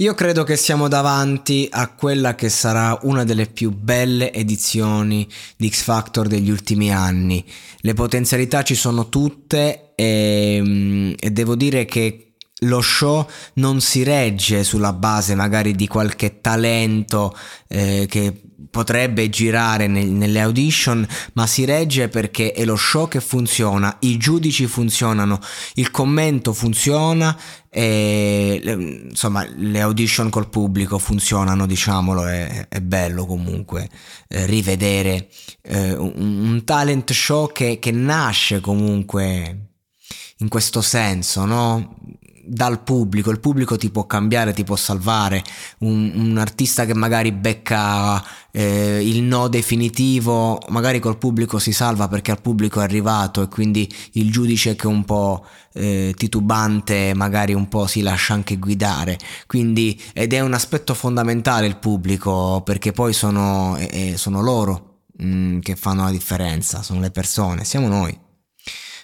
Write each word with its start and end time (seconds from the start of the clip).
Io 0.00 0.14
credo 0.14 0.44
che 0.44 0.56
siamo 0.56 0.86
davanti 0.86 1.66
a 1.68 1.88
quella 1.88 2.36
che 2.36 2.50
sarà 2.50 2.96
una 3.02 3.24
delle 3.24 3.46
più 3.46 3.72
belle 3.72 4.32
edizioni 4.32 5.26
di 5.56 5.68
X 5.68 5.82
Factor 5.82 6.28
degli 6.28 6.50
ultimi 6.50 6.92
anni. 6.92 7.44
Le 7.80 7.94
potenzialità 7.94 8.62
ci 8.62 8.76
sono 8.76 9.08
tutte 9.08 9.94
e, 9.96 11.16
e 11.18 11.30
devo 11.32 11.56
dire 11.56 11.84
che 11.84 12.27
lo 12.62 12.80
show 12.80 13.28
non 13.54 13.80
si 13.80 14.02
regge 14.02 14.64
sulla 14.64 14.92
base 14.92 15.34
magari 15.34 15.74
di 15.74 15.86
qualche 15.86 16.40
talento 16.40 17.36
eh, 17.68 18.06
che 18.08 18.42
potrebbe 18.70 19.28
girare 19.30 19.86
nel, 19.86 20.08
nelle 20.08 20.40
audition, 20.40 21.06
ma 21.34 21.46
si 21.46 21.64
regge 21.64 22.08
perché 22.08 22.52
è 22.52 22.64
lo 22.64 22.76
show 22.76 23.08
che 23.08 23.20
funziona, 23.20 23.96
i 24.00 24.16
giudici 24.16 24.66
funzionano, 24.66 25.40
il 25.74 25.90
commento 25.90 26.52
funziona 26.52 27.38
e 27.70 28.60
insomma 29.08 29.46
le 29.56 29.80
audition 29.80 30.28
col 30.30 30.48
pubblico 30.48 30.98
funzionano, 30.98 31.66
diciamolo, 31.66 32.26
è, 32.26 32.66
è 32.68 32.80
bello 32.80 33.26
comunque 33.26 33.88
eh, 34.28 34.46
rivedere 34.46 35.28
eh, 35.62 35.94
un, 35.94 36.12
un, 36.16 36.64
talent 36.64 37.12
show 37.12 37.50
che, 37.52 37.78
che 37.78 37.90
nasce 37.90 38.60
comunque 38.60 39.66
in 40.38 40.48
questo 40.48 40.80
senso, 40.80 41.44
no? 41.44 41.96
Dal 42.48 42.82
pubblico, 42.82 43.30
il 43.30 43.40
pubblico 43.40 43.76
ti 43.76 43.90
può 43.90 44.06
cambiare, 44.06 44.52
ti 44.52 44.64
può 44.64 44.76
salvare, 44.76 45.42
un, 45.78 46.12
un 46.14 46.38
artista 46.38 46.86
che 46.86 46.94
magari 46.94 47.32
becca 47.32 48.22
eh, 48.50 49.00
il 49.06 49.22
no 49.22 49.48
definitivo, 49.48 50.58
magari 50.68 50.98
col 50.98 51.18
pubblico 51.18 51.58
si 51.58 51.72
salva 51.72 52.08
perché 52.08 52.30
al 52.30 52.40
pubblico 52.40 52.80
è 52.80 52.84
arrivato 52.84 53.42
e 53.42 53.48
quindi 53.48 53.92
il 54.12 54.30
giudice 54.30 54.74
che 54.74 54.84
è 54.84 54.90
un 54.90 55.04
po' 55.04 55.44
eh, 55.74 56.14
titubante 56.16 57.12
magari 57.14 57.52
un 57.52 57.68
po' 57.68 57.86
si 57.86 58.00
lascia 58.00 58.34
anche 58.34 58.56
guidare, 58.56 59.18
quindi 59.46 60.00
ed 60.14 60.32
è 60.32 60.40
un 60.40 60.54
aspetto 60.54 60.94
fondamentale 60.94 61.66
il 61.66 61.76
pubblico 61.76 62.62
perché 62.64 62.92
poi 62.92 63.12
sono, 63.12 63.76
eh, 63.76 64.14
sono 64.16 64.40
loro 64.40 65.02
mh, 65.18 65.26
mm, 65.26 65.58
che 65.60 65.76
fanno 65.76 66.04
la 66.04 66.10
differenza, 66.10 66.82
sono 66.82 67.00
le 67.00 67.10
persone, 67.10 67.64
siamo 67.64 67.88
noi 67.88 68.18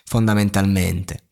fondamentalmente. 0.04 1.23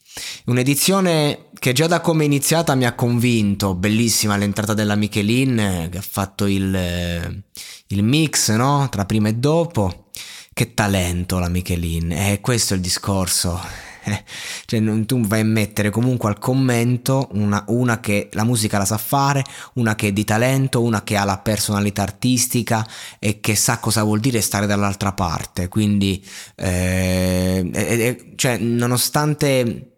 Un'edizione 0.47 1.47
che 1.59 1.73
già 1.73 1.87
da 1.87 2.01
come 2.01 2.25
è 2.25 2.27
iniziata 2.27 2.75
mi 2.75 2.87
ha 2.87 2.95
convinto, 2.95 3.75
bellissima 3.75 4.37
l'entrata 4.37 4.75
della 4.75 4.97
Michelin 4.97 5.89
che 5.91 5.99
ha 5.99 6.05
fatto 6.07 6.47
il, 6.47 7.43
il 7.87 8.03
mix 8.03 8.51
no? 8.53 8.89
tra 8.91 9.05
prima 9.05 9.29
e 9.29 9.35
dopo. 9.35 10.07
Che 10.55 10.75
talento 10.75 11.39
la 11.39 11.49
Michelin, 11.49 12.13
eh, 12.13 12.41
questo 12.43 12.75
è 12.75 12.77
il 12.77 12.83
discorso. 12.83 13.59
Eh, 14.05 14.25
cioè, 14.67 15.05
tu 15.07 15.21
vai 15.21 15.41
a 15.41 15.45
mettere 15.45 15.91
comunque 15.91 16.29
al 16.29 16.39
commento 16.39 17.29
una, 17.35 17.65
una, 17.69 18.01
che 18.01 18.29
la 18.33 18.43
musica 18.43 18.77
la 18.77 18.85
sa 18.85 18.99
fare, 18.99 19.45
una 19.75 19.95
che 19.95 20.09
è 20.09 20.13
di 20.13 20.25
talento, 20.25 20.83
una 20.83 21.05
che 21.05 21.17
ha 21.17 21.25
la 21.25 21.39
personalità 21.39 22.03
artistica 22.03 22.87
e 23.21 23.39
che 23.39 23.55
sa 23.55 23.79
cosa 23.79 24.03
vuol 24.03 24.19
dire 24.19 24.41
stare 24.41 24.67
dall'altra 24.67 25.13
parte. 25.13 25.69
Quindi, 25.69 26.23
eh, 26.57 27.71
eh, 27.73 28.33
cioè, 28.35 28.59
nonostante 28.59 29.92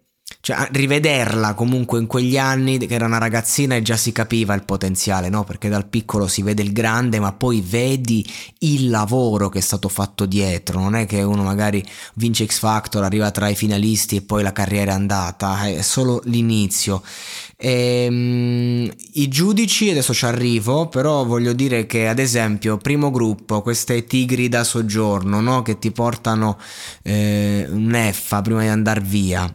cioè, 0.45 0.69
rivederla 0.73 1.55
comunque 1.55 1.99
in 1.99 2.07
quegli 2.07 2.37
anni 2.37 2.77
che 2.77 2.93
era 2.93 3.07
una 3.07 3.17
ragazzina 3.17 3.77
e 3.77 3.83
già 3.83 3.97
si 3.97 4.13
capiva 4.13 4.53
il 4.53 4.67
potenziale, 4.67 5.31
no? 5.31 5.43
Perché 5.43 5.71
dal 5.71 5.87
piccolo 5.87 6.27
si 6.29 6.43
vede 6.43 6.61
il 6.61 6.75
grande, 6.75 7.19
ma 7.19 7.33
poi 7.33 7.63
vedi 7.67 8.31
il 8.59 8.91
lavoro 8.91 9.49
che 9.49 9.61
è 9.61 9.63
stato 9.63 9.89
fatto 9.89 10.27
dietro. 10.27 10.81
Non 10.81 10.97
è 10.97 11.07
che 11.07 11.23
uno 11.23 11.45
magari 11.45 11.83
vince 12.17 12.45
X 12.45 12.59
Factor, 12.59 13.05
arriva 13.05 13.31
tra 13.31 13.49
i 13.49 13.55
finalisti 13.55 14.17
e 14.17 14.21
poi 14.21 14.43
la 14.43 14.53
carriera 14.53 14.91
è 14.91 14.95
andata, 14.95 15.65
è 15.67 15.81
solo 15.81 16.21
l'inizio. 16.25 17.03
E, 17.57 18.07
um, 18.11 18.91
I 19.15 19.29
giudici, 19.29 19.89
adesso 19.89 20.13
ci 20.13 20.27
arrivo, 20.27 20.89
però 20.89 21.25
voglio 21.25 21.55
dire 21.55 21.87
che 21.87 22.07
ad 22.07 22.19
esempio, 22.19 22.77
primo 22.77 23.11
gruppo, 23.11 23.63
queste 23.63 24.05
tigri 24.05 24.51
da 24.51 24.63
soggiorno, 24.63 25.41
no? 25.41 25.63
Che 25.63 25.79
ti 25.79 25.91
portano 25.91 26.59
eh, 27.03 27.67
un'effa 27.67 28.43
prima 28.43 28.61
di 28.61 28.69
andare 28.69 29.01
via 29.01 29.51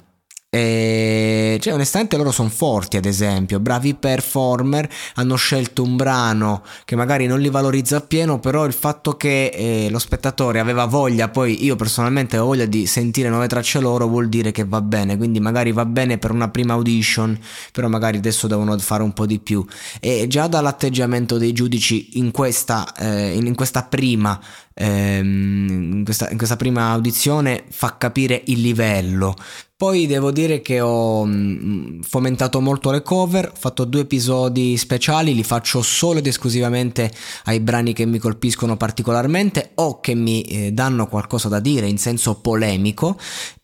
e 0.51 1.59
cioè, 1.61 1.73
onestamente 1.73 2.17
loro 2.17 2.31
sono 2.31 2.49
forti, 2.49 2.97
ad 2.97 3.05
esempio, 3.05 3.59
bravi 3.59 3.93
performer, 3.93 4.89
hanno 5.15 5.35
scelto 5.35 5.83
un 5.83 5.95
brano 5.95 6.63
che 6.85 6.95
magari 6.95 7.27
non 7.27 7.39
li 7.39 7.49
valorizza 7.49 7.97
appieno, 7.97 8.39
però 8.39 8.65
il 8.65 8.73
fatto 8.73 9.15
che 9.15 9.51
eh, 9.53 9.89
lo 9.91 9.99
spettatore 9.99 10.59
aveva 10.59 10.85
voglia, 10.85 11.29
poi 11.29 11.63
io 11.63 11.75
personalmente 11.75 12.35
avevo 12.35 12.51
voglia 12.51 12.65
di 12.65 12.87
sentire 12.87 13.29
nuove 13.29 13.47
tracce 13.47 13.79
loro, 13.79 14.07
vuol 14.07 14.27
dire 14.27 14.51
che 14.51 14.65
va 14.65 14.81
bene, 14.81 15.17
quindi 15.17 15.39
magari 15.39 15.71
va 15.71 15.85
bene 15.85 16.17
per 16.17 16.31
una 16.31 16.49
prima 16.49 16.73
audition, 16.73 17.37
però 17.71 17.87
magari 17.87 18.17
adesso 18.17 18.47
devono 18.47 18.75
fare 18.79 19.03
un 19.03 19.13
po' 19.13 19.27
di 19.27 19.37
più. 19.37 19.63
E 19.99 20.25
già 20.27 20.47
dall'atteggiamento 20.47 21.37
dei 21.37 21.51
giudici 21.51 22.17
in 22.17 22.31
questa, 22.31 22.91
eh, 22.95 23.35
in 23.35 23.53
questa 23.53 23.83
prima 23.83 24.39
ehm, 24.79 25.91
in, 25.93 26.03
questa, 26.03 26.29
in 26.29 26.37
questa 26.37 26.55
prima 26.55 26.89
audizione 26.89 27.65
fa 27.69 27.97
capire 27.97 28.41
il 28.45 28.61
livello. 28.61 29.35
Poi 29.79 30.07
devo 30.07 30.31
dire 30.31 30.59
che 30.59 30.81
ho 30.81 31.25
mm, 31.25 32.01
fomentato 32.01 32.59
molto 32.59 32.91
le 32.91 33.01
cover, 33.01 33.45
ho 33.47 33.57
fatto 33.57 33.85
due 33.85 34.01
episodi 34.01 34.75
speciali, 34.75 35.33
li 35.33 35.41
faccio 35.41 35.81
solo 35.81 36.19
ed 36.19 36.27
esclusivamente 36.27 37.09
ai 37.45 37.61
brani 37.61 37.93
che 37.93 38.05
mi 38.05 38.17
colpiscono 38.17 38.75
particolarmente 38.75 39.71
o 39.75 40.01
che 40.01 40.15
mi 40.15 40.41
eh, 40.41 40.73
danno 40.73 41.07
qualcosa 41.07 41.47
da 41.47 41.61
dire 41.61 41.87
in 41.87 41.97
senso 41.97 42.41
polemico. 42.41 43.17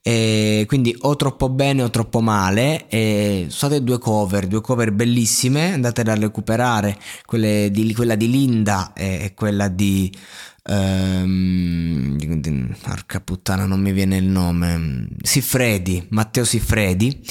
E 0.07 0.65
quindi 0.67 0.95
o 1.01 1.15
troppo 1.15 1.49
bene 1.49 1.81
o 1.81 1.89
troppo 1.89 2.21
male. 2.21 2.87
E 2.89 3.47
state 3.49 3.83
due 3.83 3.97
cover, 3.97 4.45
due 4.45 4.61
cover 4.61 4.91
bellissime, 4.91 5.73
andate 5.73 6.01
a 6.01 6.13
recuperare, 6.13 6.95
di, 7.27 7.91
quella 7.95 8.13
di 8.13 8.29
Linda 8.29 8.93
e 8.93 9.33
quella 9.35 9.67
di 9.67 10.15
ehm, 10.61 12.17
porca 12.83 13.19
puttana 13.19 13.65
non 13.65 13.81
mi 13.81 13.93
viene 13.93 14.17
il 14.17 14.25
nome. 14.25 15.07
Siffredi, 15.23 16.05
Matteo 16.09 16.45
Siffredi 16.45 17.23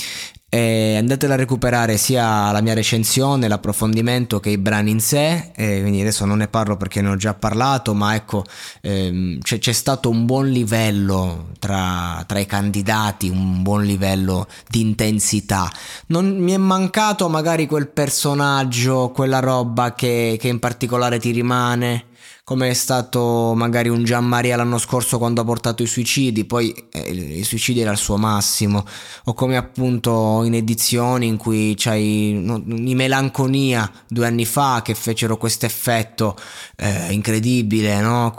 e 0.54 0.94
andatela 0.98 1.34
a 1.34 1.36
recuperare 1.36 1.96
sia 1.96 2.52
la 2.52 2.60
mia 2.60 2.74
recensione, 2.74 3.48
l'approfondimento 3.48 4.38
che 4.38 4.50
i 4.50 4.56
brani 4.56 4.92
in 4.92 5.00
sé, 5.00 5.50
e 5.52 5.80
quindi 5.80 6.00
adesso 6.00 6.24
non 6.26 6.38
ne 6.38 6.46
parlo 6.46 6.76
perché 6.76 7.00
ne 7.00 7.08
ho 7.08 7.16
già 7.16 7.34
parlato, 7.34 7.92
ma 7.92 8.14
ecco 8.14 8.44
ehm, 8.80 9.40
c'è, 9.40 9.58
c'è, 9.58 9.72
stato 9.72 10.10
un 10.10 10.24
buon 10.24 10.48
livello 10.50 11.48
tra, 11.58 12.22
tra, 12.28 12.38
i 12.38 12.46
candidati, 12.46 13.28
un 13.28 13.64
buon 13.64 13.82
livello 13.82 14.46
di 14.68 14.80
intensità. 14.80 15.68
Non 16.06 16.36
mi 16.36 16.52
è 16.52 16.56
mancato 16.56 17.28
magari 17.28 17.66
quel 17.66 17.88
personaggio, 17.88 19.10
quella 19.12 19.40
roba 19.40 19.92
che, 19.94 20.36
che 20.38 20.46
in 20.46 20.60
particolare 20.60 21.18
ti 21.18 21.32
rimane 21.32 22.04
come 22.44 22.68
è 22.68 22.74
stato 22.74 23.54
magari 23.56 23.88
un 23.88 24.04
Gianmaria 24.04 24.54
l'anno 24.54 24.76
scorso 24.76 25.16
quando 25.16 25.40
ha 25.40 25.44
portato 25.44 25.82
i 25.82 25.86
suicidi, 25.86 26.44
poi 26.44 26.74
eh, 26.92 27.10
i 27.10 27.42
suicidi 27.42 27.80
era 27.80 27.90
il 27.90 27.96
suo 27.96 28.18
massimo, 28.18 28.84
o 29.24 29.32
come 29.32 29.56
appunto 29.56 30.42
in 30.44 30.52
edizioni 30.52 31.26
in 31.26 31.38
cui 31.38 31.72
c'hai 31.74 32.38
no, 32.38 32.62
i 32.66 32.94
Melanconia 32.94 33.90
due 34.06 34.26
anni 34.26 34.44
fa 34.44 34.82
che 34.84 34.94
fecero 34.94 35.38
questo 35.38 35.64
effetto 35.64 36.36
eh, 36.76 37.12
incredibile, 37.12 38.02
no? 38.02 38.34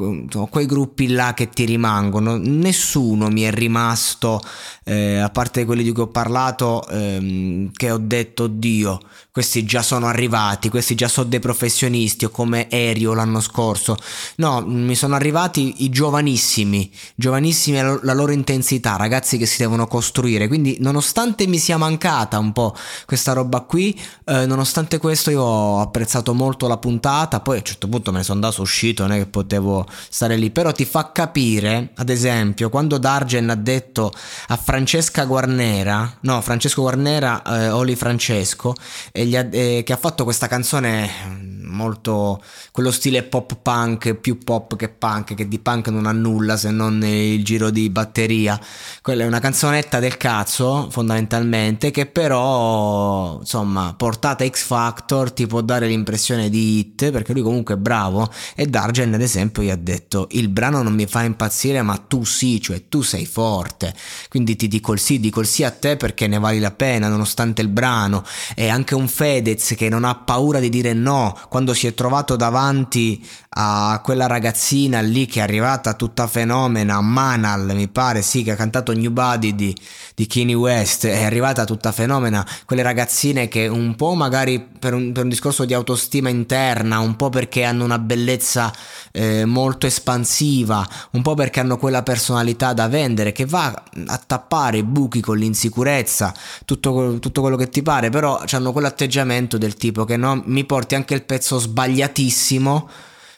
quei 0.52 0.68
gruppi 0.68 1.08
là 1.08 1.34
che 1.34 1.50
ti 1.50 1.66
rimangono, 1.66 2.38
nessuno 2.38 3.30
mi 3.30 3.42
è 3.42 3.52
rimasto, 3.52 4.40
eh, 4.84 5.18
a 5.18 5.30
parte 5.30 5.66
quelli 5.66 5.82
di 5.82 5.92
cui 5.92 6.04
ho 6.04 6.10
parlato, 6.10 6.88
ehm, 6.90 7.72
che 7.72 7.90
ho 7.90 7.98
detto 7.98 8.46
Dio, 8.46 9.00
questi 9.32 9.66
già 9.66 9.82
sono 9.82 10.06
arrivati, 10.06 10.70
questi 10.70 10.94
già 10.94 11.08
sono 11.08 11.28
dei 11.28 11.40
professionisti, 11.40 12.26
o 12.26 12.30
come 12.30 12.70
Erio 12.70 13.16
l'anno 13.16 13.42
scorso 13.42 13.95
No, 14.38 14.62
mi 14.62 14.96
sono 14.96 15.16
arrivati 15.16 15.84
i 15.84 15.90
giovanissimi, 15.90 16.92
giovanissimi 17.16 17.80
la 18.02 18.14
loro 18.14 18.32
intensità, 18.32 18.96
ragazzi 18.96 19.38
che 19.38 19.46
si 19.46 19.58
devono 19.58 19.88
costruire. 19.88 20.48
Quindi, 20.48 20.78
nonostante 20.80 21.48
mi 21.48 21.58
sia 21.58 21.78
mancata 21.78 22.38
un 22.38 22.52
po' 22.52 22.76
questa 23.06 23.34
roba 23.34 23.62
qui, 23.62 24.00
eh, 24.26 24.46
nonostante 24.46 24.98
questo, 24.98 25.32
io 25.32 25.42
ho 25.42 25.82
apprezzato 25.82 26.34
molto 26.34 26.68
la 26.68 26.78
puntata. 26.78 27.40
Poi 27.40 27.56
a 27.56 27.60
un 27.60 27.66
certo 27.66 27.88
punto 27.88 28.12
me 28.12 28.18
ne 28.18 28.24
sono 28.24 28.40
andato 28.42 28.62
uscito, 28.62 29.04
non 29.04 29.14
è 29.14 29.20
che 29.20 29.28
potevo 29.28 29.86
stare 30.10 30.38
lì. 30.38 30.52
Però 30.52 30.72
ti 30.72 30.86
fa 30.86 31.12
capire, 31.12 31.92
ad 31.96 32.10
esempio, 32.10 32.70
quando 32.70 32.98
Dargen 32.98 33.50
ha 33.50 33.56
detto 33.56 34.12
a 34.48 34.58
Francesca 34.58 35.26
Guarnera, 35.26 36.18
no, 36.22 36.42
Francesco 36.42 36.82
Guarnera, 36.82 37.42
eh, 37.44 37.70
Oli 37.70 37.96
Francesco, 37.96 38.76
ha, 39.14 39.20
eh, 39.52 39.84
che 39.86 39.94
ha 39.94 39.98
fatto 39.98 40.24
questa 40.24 40.48
canzone 40.48 41.45
molto 41.76 42.42
quello 42.72 42.92
stile 42.92 43.24
pop 43.24 43.58
punk, 43.62 44.16
più 44.16 44.40
pop 44.40 44.76
che 44.76 44.90
punk, 44.90 45.36
che 45.36 45.48
di 45.48 45.60
punk 45.60 45.90
non 45.90 46.08
ha 46.08 46.12
nulla 46.12 46.58
se 46.58 46.72
non 46.72 47.04
il 47.04 47.44
giro 47.44 47.70
di 47.70 47.90
batteria. 47.90 48.60
Quella 49.02 49.24
è 49.24 49.28
una 49.28 49.40
canzonetta 49.40 50.00
del 50.00 50.18
cazzo, 50.18 50.88
fondamentalmente, 50.90 51.92
che 51.92 52.06
però, 52.06 53.38
insomma, 53.40 53.94
portata 53.96 54.48
X 54.48 54.64
Factor 54.64 55.32
ti 55.32 55.46
può 55.48 55.62
dare 55.62 55.88
l'impressione 55.88 56.50
di 56.50 56.80
hit, 56.80 57.12
perché 57.12 57.34
lui 57.34 57.42
comunque 57.42 57.76
è 57.76 57.78
bravo. 57.78 58.32
E 58.56 58.66
Dargen, 58.66 59.14
ad 59.14 59.22
esempio, 59.22 59.64
gli 59.64 59.70
ha 59.70 59.76
detto: 59.76 60.28
Il 60.32 60.50
brano 60.50 60.82
non 60.82 60.94
mi 60.94 61.06
fa 61.06 61.24
impazzire, 61.24 61.82
ma 61.82 61.98
tu 61.98 62.24
sì, 62.24 62.62
cioè 62.62 62.88
tu 62.90 63.02
sei 63.02 63.26
forte. 63.26 63.94
Quindi 64.30 64.56
ti 64.56 64.68
dico 64.68 64.94
il 64.94 65.00
sì, 65.00 65.20
dico 65.20 65.42
il 65.42 65.48
sì 65.48 65.64
a 65.64 65.72
te 65.72 65.98
perché 65.98 66.28
ne 66.28 66.40
vali 66.40 66.60
la 66.60 66.72
pena, 66.72 67.08
nonostante 67.08 67.62
il 67.62 67.68
brano. 67.68 68.24
E 68.56 68.70
anche 68.70 68.96
un 68.96 69.08
Fedez 69.08 69.74
che 69.76 69.90
non 69.90 70.04
ha 70.04 70.16
paura 70.16 70.60
di 70.60 70.70
dire 70.70 70.94
no 70.94 71.38
quando 71.50 71.65
si 71.74 71.88
è 71.88 71.94
trovato 71.94 72.36
davanti 72.36 73.26
a 73.58 74.02
quella 74.04 74.28
ragazzina 74.28 75.00
lì 75.00 75.26
che 75.26 75.40
è 75.40 75.44
arrivata 75.44 75.94
tutta 75.94 76.28
fenomena, 76.28 77.00
Manal 77.00 77.74
mi 77.74 77.88
pare, 77.88 78.22
sì, 78.22 78.44
che 78.44 78.52
ha 78.52 78.56
cantato 78.56 78.94
New 78.94 79.12
Body 79.12 79.56
di, 79.56 79.76
di 80.14 80.28
Kanye 80.28 80.54
West, 80.54 81.06
è 81.08 81.24
arrivata 81.24 81.64
tutta 81.64 81.92
fenomena, 81.92 82.46
quelle 82.66 82.82
ragazzine 82.82 83.48
che 83.48 83.68
un 83.68 83.96
po' 83.96 84.14
magari 84.14 84.60
per 84.60 84.94
un, 84.94 85.14
per 85.14 85.24
un 85.24 85.30
discorso 85.30 85.64
di 85.64 85.74
autostima 85.74 86.30
interna, 86.30 87.00
un 87.00 87.16
po' 87.16 87.30
perché 87.30 87.64
hanno 87.64 87.86
una 87.86 88.00
bellezza 88.00 88.74
eh, 89.12 89.46
molto 89.46 89.88
espansiva, 89.88 90.86
un 91.12 91.22
po' 91.22 91.34
perché 91.34 91.62
hanno 91.62 91.78
quella 91.78 92.04
personalità 92.04 92.74
da 92.74 92.90
vendere 92.90 93.32
che 93.32 93.46
va 93.46 93.84
a 94.08 94.22
tappare 94.26 94.80
i 94.80 94.84
buchi 94.84 95.22
con 95.22 95.38
l'insicurezza, 95.38 96.34
tutto, 96.66 97.20
tutto 97.20 97.42
quello 97.42 97.56
che 97.56 97.70
ti 97.70 97.82
pare, 97.82 98.10
però 98.10 98.44
hanno 98.52 98.74
quell'atteggiamento 98.74 99.58
del 99.58 99.76
tipo 99.76 100.04
che 100.04 100.18
no, 100.18 100.42
mi 100.46 100.66
porti 100.66 100.96
anche 100.96 101.14
il 101.14 101.24
pezzo 101.24 101.55
sbagliatissimo 101.60 102.90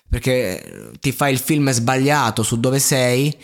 perché 0.09 0.91
ti 0.99 1.11
fai 1.11 1.33
il 1.33 1.39
film 1.39 1.69
sbagliato 1.71 2.43
su 2.43 2.59
dove 2.59 2.79
sei 2.79 3.35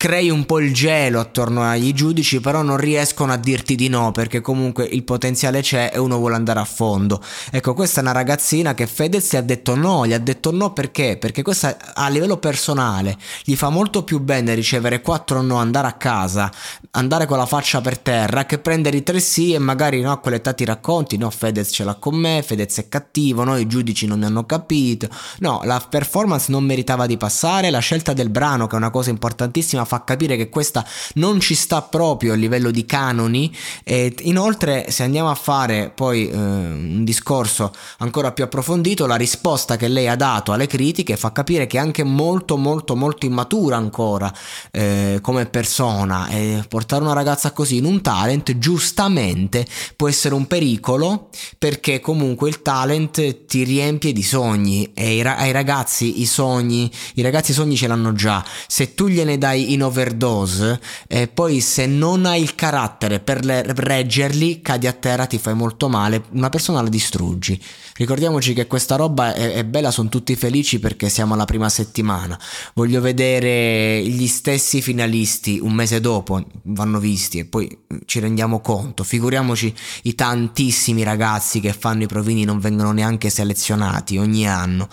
crei 0.00 0.30
un 0.30 0.46
po' 0.46 0.60
il 0.60 0.72
gelo 0.72 1.20
attorno 1.20 1.60
ai 1.62 1.92
giudici, 1.92 2.40
però 2.40 2.62
non 2.62 2.78
riescono 2.78 3.32
a 3.32 3.36
dirti 3.36 3.74
di 3.74 3.88
no 3.88 4.12
perché 4.12 4.40
comunque 4.40 4.84
il 4.84 5.02
potenziale 5.02 5.60
c'è 5.60 5.90
e 5.92 5.98
uno 5.98 6.16
vuole 6.16 6.36
andare 6.36 6.58
a 6.58 6.64
fondo. 6.64 7.22
Ecco, 7.50 7.74
questa 7.74 8.00
è 8.00 8.02
una 8.02 8.12
ragazzina 8.12 8.72
che 8.72 8.86
Fedez 8.86 9.34
ha 9.34 9.42
detto 9.42 9.74
no, 9.74 10.06
gli 10.06 10.14
ha 10.14 10.18
detto 10.18 10.52
no 10.52 10.72
perché? 10.72 11.18
Perché 11.18 11.42
questa 11.42 11.76
a 11.92 12.08
livello 12.08 12.38
personale 12.38 13.18
gli 13.44 13.54
fa 13.56 13.68
molto 13.68 14.02
più 14.02 14.20
bene 14.20 14.54
ricevere 14.54 15.02
quattro 15.02 15.42
no, 15.42 15.56
andare 15.56 15.88
a 15.88 15.92
casa, 15.92 16.50
andare 16.92 17.26
con 17.26 17.36
la 17.36 17.44
faccia 17.44 17.82
per 17.82 17.98
terra 17.98 18.46
che 18.46 18.58
prendere 18.58 18.96
i 18.96 19.02
tre 19.02 19.20
sì 19.20 19.52
e 19.52 19.58
magari 19.58 20.00
no, 20.00 20.12
a 20.12 20.18
quell'età 20.18 20.54
ti 20.54 20.64
racconti 20.64 21.18
no, 21.18 21.28
Fedez 21.28 21.68
ce 21.74 21.84
l'ha 21.84 21.96
con 21.96 22.14
me, 22.14 22.42
Fedez 22.42 22.78
è 22.78 22.88
cattivo, 22.88 23.44
no, 23.44 23.58
i 23.58 23.66
giudici 23.66 24.06
non 24.06 24.20
mi 24.20 24.24
hanno 24.24 24.46
capito. 24.46 25.10
No, 25.40 25.60
la 25.64 25.86
performance 25.86 26.50
non 26.50 26.64
meritava 26.64 27.04
di 27.04 27.18
passare, 27.18 27.68
la 27.68 27.80
scelta 27.80 28.14
del 28.14 28.30
brano 28.30 28.66
che 28.66 28.76
è 28.76 28.78
una 28.78 28.88
cosa 28.88 29.10
importantissima 29.10 29.88
fa 29.90 30.04
capire 30.04 30.36
che 30.36 30.48
questa 30.48 30.86
non 31.14 31.40
ci 31.40 31.56
sta 31.56 31.82
proprio 31.82 32.34
a 32.34 32.36
livello 32.36 32.70
di 32.70 32.86
canoni. 32.86 33.52
E 33.82 34.14
inoltre 34.20 34.88
se 34.90 35.02
andiamo 35.02 35.30
a 35.30 35.34
fare 35.34 35.90
poi 35.92 36.28
eh, 36.28 36.36
un 36.36 37.02
discorso 37.02 37.72
ancora 37.98 38.30
più 38.30 38.44
approfondito 38.44 39.06
la 39.06 39.16
risposta 39.16 39.76
che 39.76 39.88
lei 39.88 40.06
ha 40.06 40.14
dato 40.14 40.52
alle 40.52 40.68
critiche 40.68 41.16
fa 41.16 41.32
capire 41.32 41.66
che 41.66 41.76
è 41.76 41.80
anche 41.80 42.04
molto 42.04 42.56
molto 42.56 42.94
molto 42.94 43.26
immatura 43.26 43.76
ancora 43.76 44.32
eh, 44.70 45.18
come 45.20 45.46
persona. 45.46 46.28
E 46.28 46.62
portare 46.68 47.02
una 47.02 47.12
ragazza 47.12 47.50
così 47.50 47.78
in 47.78 47.84
un 47.84 48.00
talent 48.00 48.58
giustamente 48.58 49.66
può 49.96 50.08
essere 50.08 50.34
un 50.34 50.46
pericolo 50.46 51.30
perché 51.58 51.98
comunque 51.98 52.48
il 52.48 52.62
talent 52.62 53.46
ti 53.46 53.64
riempie 53.64 54.12
di 54.12 54.22
sogni 54.22 54.92
e 54.94 55.20
ai 55.26 55.50
ragazzi 55.50 56.20
i 56.20 56.26
sogni 56.26 56.90
i 57.14 57.22
ragazzi 57.22 57.50
i 57.50 57.54
sogni 57.54 57.74
ce 57.76 57.88
l'hanno 57.88 58.12
già. 58.12 58.44
Se 58.68 58.94
tu 58.94 59.08
gliene 59.08 59.36
dai 59.36 59.72
in 59.72 59.79
overdose 59.86 60.80
e 61.06 61.28
poi 61.28 61.60
se 61.60 61.86
non 61.86 62.26
hai 62.26 62.42
il 62.42 62.54
carattere 62.54 63.20
per 63.20 63.44
reggerli 63.44 64.60
cadi 64.60 64.86
a 64.86 64.92
terra, 64.92 65.26
ti 65.26 65.38
fai 65.38 65.54
molto 65.54 65.88
male, 65.88 66.24
una 66.32 66.48
persona 66.48 66.82
la 66.82 66.88
distruggi. 66.88 67.60
Ricordiamoci 68.00 68.54
che 68.54 68.66
questa 68.66 68.96
roba 68.96 69.34
è, 69.34 69.52
è 69.52 69.64
bella, 69.64 69.90
sono 69.90 70.08
tutti 70.08 70.34
felici 70.34 70.78
perché 70.78 71.08
siamo 71.10 71.34
alla 71.34 71.44
prima 71.44 71.68
settimana. 71.68 72.38
Voglio 72.72 73.00
vedere 73.00 74.02
gli 74.02 74.26
stessi 74.26 74.80
finalisti 74.80 75.58
un 75.60 75.72
mese 75.72 76.00
dopo, 76.00 76.42
vanno 76.62 76.98
visti 76.98 77.40
e 77.40 77.44
poi 77.44 77.84
ci 78.06 78.20
rendiamo 78.20 78.60
conto. 78.60 79.04
Figuriamoci 79.04 79.74
i 80.04 80.14
tantissimi 80.14 81.02
ragazzi 81.02 81.60
che 81.60 81.74
fanno 81.74 82.04
i 82.04 82.06
provini 82.06 82.44
non 82.44 82.58
vengono 82.58 82.92
neanche 82.92 83.28
selezionati 83.28 84.16
ogni 84.16 84.48
anno. 84.48 84.88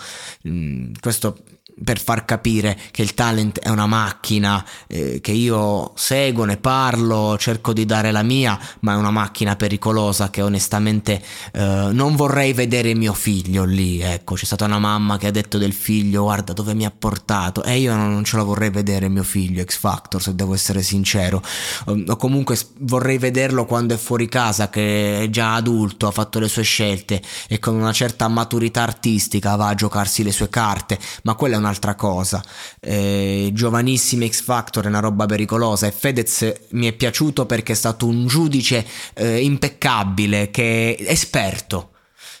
Mm, 0.46 0.92
questo 1.00 1.38
per 1.82 2.00
far 2.00 2.24
capire 2.24 2.78
che 2.90 3.02
il 3.02 3.14
talent 3.14 3.58
è 3.60 3.68
una 3.68 3.86
macchina 3.86 4.64
eh, 4.86 5.20
che 5.20 5.32
io 5.32 5.92
seguo, 5.96 6.44
ne 6.44 6.56
parlo, 6.56 7.36
cerco 7.38 7.72
di 7.72 7.84
dare 7.84 8.10
la 8.10 8.22
mia, 8.22 8.58
ma 8.80 8.92
è 8.92 8.96
una 8.96 9.10
macchina 9.10 9.56
pericolosa 9.56 10.30
che 10.30 10.42
onestamente 10.42 11.22
eh, 11.52 11.88
non 11.92 12.16
vorrei 12.16 12.52
vedere 12.52 12.94
mio 12.94 13.12
figlio 13.12 13.64
lì. 13.64 14.00
Ecco, 14.00 14.34
c'è 14.34 14.44
stata 14.44 14.64
una 14.64 14.78
mamma 14.78 15.18
che 15.18 15.26
ha 15.26 15.30
detto 15.30 15.58
del 15.58 15.72
figlio 15.72 16.22
guarda 16.24 16.52
dove 16.52 16.74
mi 16.74 16.84
ha 16.84 16.92
portato 16.96 17.62
e 17.62 17.78
io 17.78 17.94
non, 17.94 18.24
ce 18.24 18.36
la 18.36 18.42
vorrei 18.42 18.70
vedere 18.70 19.08
mio 19.08 19.22
figlio 19.22 19.64
X 19.64 19.76
Factor 19.78 20.20
se 20.20 20.34
devo 20.34 20.54
essere 20.54 20.82
sincero. 20.82 21.42
O 21.86 22.16
comunque 22.16 22.58
vorrei 22.80 23.18
vederlo 23.18 23.64
quando 23.64 23.94
è 23.94 23.96
fuori 23.96 24.28
casa 24.28 24.68
che 24.68 25.22
è 25.22 25.30
già 25.30 25.54
adulto, 25.54 26.06
ha 26.06 26.10
fatto 26.10 26.38
le 26.38 26.48
sue 26.48 26.62
scelte 26.62 27.22
e 27.48 27.58
con 27.58 27.74
una 27.74 27.92
certa 27.92 28.28
maturità 28.28 28.82
artistica 28.82 29.56
va 29.56 29.68
a 29.68 29.74
giocarsi 29.74 30.22
le 30.22 30.32
sue 30.32 30.48
carte, 30.48 30.98
ma 31.22 31.34
quella 31.34 31.56
è 31.56 31.58
una 31.58 31.67
un'altra 31.68 31.94
cosa. 31.94 32.42
Eh, 32.80 33.50
giovanissimi 33.52 34.28
X 34.28 34.42
Factor 34.42 34.84
è 34.84 34.88
una 34.88 35.00
roba 35.00 35.26
pericolosa 35.26 35.86
e 35.86 35.92
Fedez 35.92 36.52
mi 36.70 36.86
è 36.86 36.92
piaciuto 36.92 37.46
perché 37.46 37.72
è 37.72 37.76
stato 37.76 38.06
un 38.06 38.26
giudice 38.26 38.84
eh, 39.14 39.42
impeccabile, 39.42 40.50
che 40.50 40.96
è 40.96 41.10
esperto. 41.10 41.90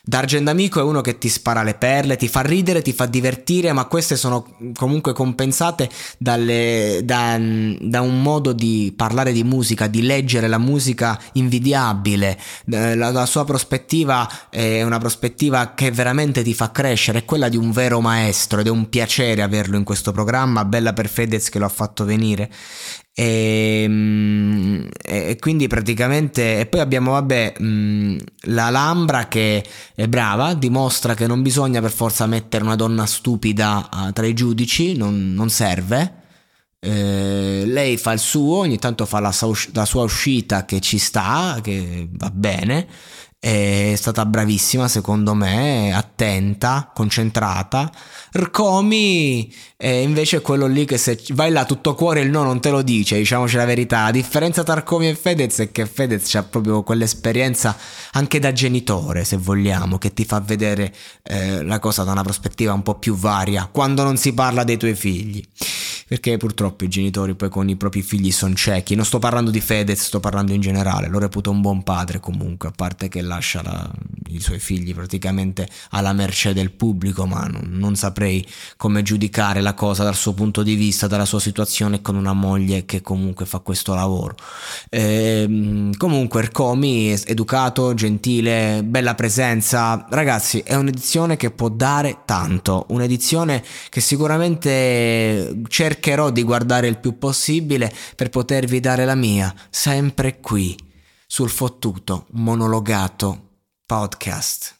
D'Argent 0.08 0.48
Amico 0.48 0.80
è 0.80 0.82
uno 0.82 1.02
che 1.02 1.18
ti 1.18 1.28
spara 1.28 1.62
le 1.62 1.74
perle, 1.74 2.16
ti 2.16 2.28
fa 2.28 2.40
ridere, 2.40 2.80
ti 2.80 2.94
fa 2.94 3.04
divertire, 3.04 3.74
ma 3.74 3.84
queste 3.84 4.16
sono 4.16 4.46
comunque 4.74 5.12
compensate 5.12 5.90
dalle, 6.16 7.02
da, 7.04 7.38
da, 7.38 8.00
un 8.00 8.22
modo 8.22 8.54
di 8.54 8.94
parlare 8.96 9.32
di 9.32 9.44
musica, 9.44 9.86
di 9.86 10.00
leggere 10.00 10.48
la 10.48 10.56
musica 10.56 11.20
invidiabile. 11.32 12.38
La, 12.64 12.94
la, 12.94 13.26
sua 13.26 13.44
prospettiva 13.44 14.26
è 14.48 14.82
una 14.82 14.96
prospettiva 14.96 15.74
che 15.74 15.90
veramente 15.90 16.42
ti 16.42 16.54
fa 16.54 16.70
crescere, 16.70 17.18
è 17.18 17.24
quella 17.26 17.50
di 17.50 17.58
un 17.58 17.70
vero 17.70 18.00
maestro 18.00 18.60
ed 18.60 18.66
è 18.68 18.70
un 18.70 18.88
piacere 18.88 19.42
averlo 19.42 19.76
in 19.76 19.84
questo 19.84 20.12
programma. 20.12 20.64
Bella 20.64 20.94
per 20.94 21.10
Fedez 21.10 21.50
che 21.50 21.58
lo 21.58 21.66
ha 21.66 21.68
fatto 21.68 22.06
venire. 22.06 22.50
E, 23.20 23.82
ehm, 23.82 24.88
e, 25.02 25.36
quindi 25.40 25.66
praticamente 25.66 26.60
e 26.60 26.66
poi 26.66 26.78
abbiamo 26.78 27.10
vabbè 27.12 27.54
la 28.42 28.70
Lambra 28.70 29.26
che 29.26 29.64
è 29.92 30.06
brava 30.06 30.54
dimostra 30.54 31.14
che 31.14 31.26
non 31.26 31.42
bisogna 31.42 31.80
per 31.80 31.90
forza 31.90 32.26
mettere 32.26 32.62
una 32.62 32.76
donna 32.76 33.06
stupida 33.06 33.88
uh, 33.92 34.12
tra 34.12 34.24
i 34.24 34.34
giudici 34.34 34.96
non, 34.96 35.34
non 35.34 35.50
serve. 35.50 36.14
Eh, 36.80 37.64
lei 37.66 37.96
fa 37.96 38.12
il 38.12 38.20
suo 38.20 38.58
ogni 38.58 38.78
tanto 38.78 39.04
fa 39.04 39.18
la 39.18 39.32
sua 39.32 40.02
uscita 40.04 40.64
che 40.64 40.78
ci 40.78 40.98
sta 40.98 41.58
che 41.60 42.08
va 42.12 42.30
bene 42.30 42.86
è 43.40 43.94
stata 43.96 44.26
bravissima 44.26 44.88
secondo 44.88 45.32
me, 45.34 45.92
attenta, 45.94 46.90
concentrata. 46.92 47.90
Rcomi 48.32 49.52
è 49.76 49.86
invece 49.88 50.40
quello 50.40 50.66
lì 50.66 50.84
che 50.84 50.98
se 50.98 51.22
vai 51.30 51.52
là 51.52 51.64
tutto 51.64 51.94
cuore 51.94 52.20
il 52.20 52.30
no 52.30 52.42
non 52.42 52.60
te 52.60 52.70
lo 52.70 52.82
dice, 52.82 53.16
diciamoci 53.16 53.56
la 53.56 53.64
verità. 53.64 54.04
La 54.04 54.10
differenza 54.10 54.64
tra 54.64 54.74
Rcomi 54.74 55.08
e 55.08 55.14
Fedez 55.14 55.60
è 55.60 55.70
che 55.70 55.86
Fedez 55.86 56.34
ha 56.34 56.42
proprio 56.42 56.82
quell'esperienza 56.82 57.76
anche 58.12 58.40
da 58.40 58.52
genitore, 58.52 59.24
se 59.24 59.36
vogliamo, 59.36 59.98
che 59.98 60.12
ti 60.12 60.24
fa 60.24 60.40
vedere 60.40 60.92
eh, 61.22 61.62
la 61.62 61.78
cosa 61.78 62.02
da 62.02 62.10
una 62.10 62.22
prospettiva 62.22 62.72
un 62.72 62.82
po' 62.82 62.96
più 62.96 63.14
varia 63.14 63.68
quando 63.70 64.02
non 64.02 64.16
si 64.16 64.34
parla 64.34 64.64
dei 64.64 64.76
tuoi 64.76 64.94
figli. 64.94 65.42
Perché 66.08 66.36
purtroppo 66.36 66.84
i 66.84 66.88
genitori 66.88 67.34
poi 67.34 67.48
con 67.48 67.68
i 67.68 67.76
propri 67.76 68.02
figli 68.02 68.32
sono 68.32 68.54
ciechi. 68.54 68.94
Non 68.94 69.04
sto 69.04 69.18
parlando 69.18 69.50
di 69.50 69.60
Fedez, 69.60 70.02
sto 70.02 70.18
parlando 70.18 70.52
in 70.52 70.60
generale. 70.60 71.06
Lo 71.08 71.18
reputo 71.18 71.50
un 71.50 71.60
buon 71.60 71.82
padre 71.82 72.18
comunque, 72.18 72.68
a 72.68 72.72
parte 72.74 73.08
che 73.08 73.20
lascia 73.20 73.62
la, 73.62 73.88
i 74.28 74.40
suoi 74.40 74.58
figli 74.58 74.94
praticamente 74.94 75.68
alla 75.90 76.12
mercé 76.12 76.52
del 76.52 76.72
pubblico, 76.72 77.26
ma 77.26 77.44
non, 77.44 77.68
non 77.72 77.94
saprei 77.94 78.44
come 78.76 79.02
giudicare 79.02 79.60
la 79.60 79.74
cosa 79.74 80.02
dal 80.02 80.16
suo 80.16 80.32
punto 80.32 80.62
di 80.62 80.74
vista, 80.74 81.06
dalla 81.06 81.26
sua 81.26 81.40
situazione 81.40 82.00
con 82.00 82.16
una 82.16 82.32
moglie 82.32 82.84
che 82.84 83.02
comunque 83.02 83.46
fa 83.46 83.58
questo 83.58 83.94
lavoro. 83.94 84.34
Ehm, 84.88 85.94
comunque 85.96 86.40
Ercomi 86.40 87.12
educato, 87.26 87.92
gentile, 87.92 88.82
bella 88.82 89.14
presenza. 89.14 90.06
Ragazzi, 90.08 90.60
è 90.60 90.74
un'edizione 90.74 91.36
che 91.36 91.50
può 91.50 91.68
dare 91.68 92.20
tanto, 92.24 92.86
un'edizione 92.88 93.62
che 93.90 94.00
sicuramente 94.00 95.54
cercherò 95.98 96.30
di 96.30 96.44
guardare 96.44 96.86
il 96.86 96.98
più 96.98 97.18
possibile 97.18 97.92
per 98.14 98.30
potervi 98.30 98.80
dare 98.80 99.04
la 99.04 99.16
mia, 99.16 99.52
sempre 99.68 100.38
qui, 100.40 100.76
sul 101.26 101.50
fottuto, 101.50 102.26
monologato 102.30 103.56
podcast. 103.84 104.77